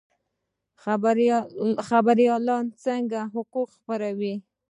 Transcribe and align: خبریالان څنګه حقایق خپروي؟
خبریالان 1.87 2.65
څنګه 2.85 3.19
حقایق 3.33 3.69
خپروي؟ 3.77 4.35